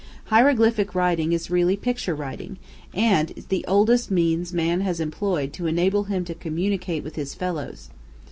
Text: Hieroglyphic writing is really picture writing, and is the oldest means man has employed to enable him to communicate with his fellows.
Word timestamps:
Hieroglyphic 0.31 0.95
writing 0.95 1.31
is 1.31 1.51
really 1.51 1.77
picture 1.77 2.15
writing, 2.15 2.57
and 2.91 3.29
is 3.35 3.45
the 3.45 3.63
oldest 3.67 4.09
means 4.09 4.51
man 4.51 4.81
has 4.81 4.99
employed 4.99 5.53
to 5.53 5.67
enable 5.67 6.05
him 6.05 6.25
to 6.25 6.33
communicate 6.33 7.03
with 7.03 7.15
his 7.17 7.35
fellows. 7.35 7.91